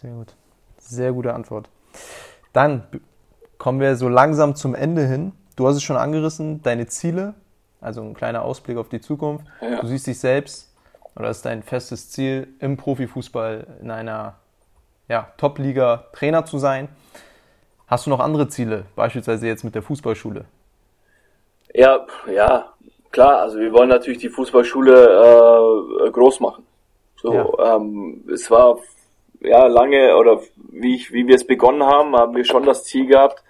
[0.00, 0.34] Sehr gut.
[0.76, 1.70] Sehr gute Antwort.
[2.52, 2.86] Dann
[3.56, 5.32] kommen wir so langsam zum Ende hin.
[5.56, 7.32] Du hast es schon angerissen, deine Ziele,
[7.80, 9.46] also ein kleiner Ausblick auf die Zukunft.
[9.62, 9.80] Ja.
[9.80, 10.70] Du siehst dich selbst,
[11.16, 14.34] oder ist dein festes Ziel, im Profifußball in einer
[15.08, 16.88] ja, Top-Liga Trainer zu sein.
[17.86, 20.44] Hast du noch andere Ziele, beispielsweise jetzt mit der Fußballschule?
[21.72, 22.74] Ja, ja,
[23.12, 23.40] klar.
[23.40, 26.66] Also wir wollen natürlich die Fußballschule äh, groß machen.
[27.16, 27.76] So, ja.
[27.76, 28.76] ähm, es war
[29.40, 33.06] ja lange oder wie ich, wie wir es begonnen haben, haben wir schon das Ziel
[33.06, 33.42] gehabt,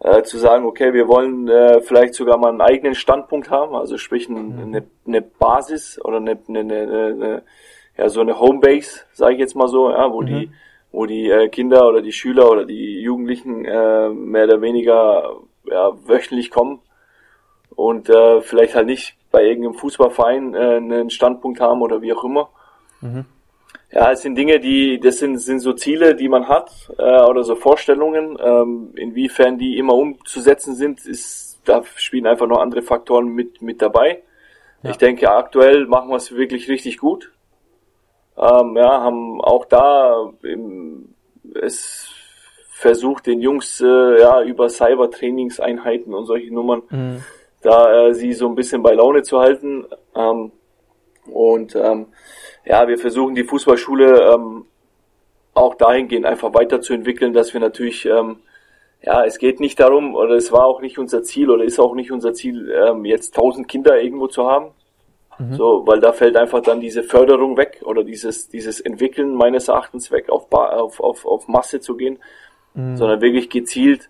[0.00, 3.98] äh, zu sagen, okay, wir wollen äh, vielleicht sogar mal einen eigenen Standpunkt haben, also
[3.98, 4.62] sprich ein, mhm.
[4.62, 7.42] eine, eine Basis oder eine, eine, eine,
[7.96, 10.26] ja so eine Homebase, sage ich jetzt mal so, ja, wo mhm.
[10.26, 10.50] die
[10.92, 15.92] wo die äh, Kinder oder die Schüler oder die Jugendlichen äh, mehr oder weniger ja,
[16.06, 16.80] wöchentlich kommen
[17.74, 22.24] und äh, vielleicht halt nicht bei irgendeinem Fußballverein äh, einen Standpunkt haben oder wie auch
[22.24, 22.50] immer.
[23.00, 23.24] Mhm.
[23.92, 27.44] Ja, es sind Dinge, die, das sind, sind so Ziele, die man hat äh, oder
[27.44, 28.38] so Vorstellungen.
[28.42, 33.82] Ähm, inwiefern die immer umzusetzen sind, ist, da spielen einfach noch andere Faktoren mit, mit
[33.82, 34.22] dabei.
[34.82, 34.90] Ja.
[34.90, 37.32] Ich denke, aktuell machen wir es wirklich richtig gut.
[38.36, 41.14] Ähm, ja, haben auch da im,
[41.54, 42.08] es
[42.70, 47.22] versucht, den Jungs äh, ja über Cyber-Trainingseinheiten und solche Nummern mhm
[47.62, 49.86] da äh, sie so ein bisschen bei Laune zu halten.
[50.14, 50.52] Ähm,
[51.26, 52.06] und ähm,
[52.64, 54.64] ja, wir versuchen die Fußballschule ähm,
[55.54, 58.36] auch dahingehend einfach weiterzuentwickeln, dass wir natürlich, ähm,
[59.02, 61.94] ja, es geht nicht darum, oder es war auch nicht unser Ziel, oder ist auch
[61.94, 64.72] nicht unser Ziel, ähm, jetzt tausend Kinder irgendwo zu haben.
[65.38, 65.54] Mhm.
[65.54, 70.10] So, weil da fällt einfach dann diese Förderung weg oder dieses, dieses Entwickeln meines Erachtens
[70.10, 72.18] weg, auf, auf, auf, auf Masse zu gehen,
[72.74, 72.96] mhm.
[72.96, 74.08] sondern wirklich gezielt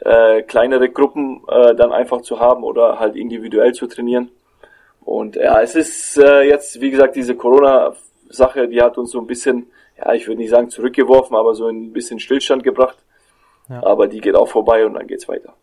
[0.00, 4.30] äh, kleinere Gruppen äh, dann einfach zu haben oder halt individuell zu trainieren.
[5.04, 9.26] Und ja, es ist äh, jetzt, wie gesagt, diese Corona-Sache, die hat uns so ein
[9.26, 9.66] bisschen,
[9.98, 12.98] ja, ich würde nicht sagen zurückgeworfen, aber so ein bisschen Stillstand gebracht.
[13.68, 13.82] Ja.
[13.84, 15.54] Aber die geht auch vorbei und dann geht's weiter.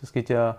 [0.00, 0.58] Das geht ja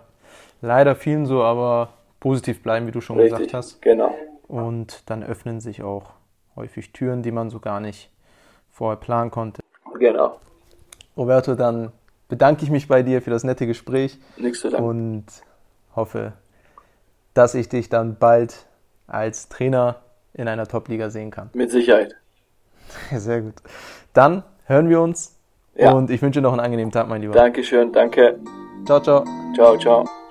[0.62, 3.82] leider vielen so, aber positiv bleiben, wie du schon Richtig, gesagt hast.
[3.82, 4.14] Genau.
[4.48, 6.12] Und dann öffnen sich auch
[6.56, 8.10] häufig Türen, die man so gar nicht
[8.70, 9.62] vorher planen konnte.
[9.98, 10.38] Genau.
[11.16, 11.92] Roberto, dann
[12.28, 14.18] bedanke ich mich bei dir für das nette Gespräch.
[14.36, 14.88] Nichts zu danken.
[14.88, 15.24] Und
[15.94, 16.32] hoffe,
[17.34, 18.66] dass ich dich dann bald
[19.06, 19.96] als Trainer
[20.32, 21.50] in einer Top-Liga sehen kann.
[21.52, 22.16] Mit Sicherheit.
[23.12, 23.54] Sehr gut.
[24.12, 25.38] Dann hören wir uns
[25.74, 25.92] ja.
[25.92, 27.34] und ich wünsche noch einen angenehmen Tag, mein Lieber.
[27.34, 28.38] Dankeschön, danke.
[28.86, 29.24] Ciao, ciao.
[29.54, 30.23] Ciao, ciao.